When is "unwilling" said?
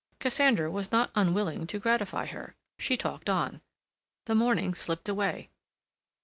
1.13-1.67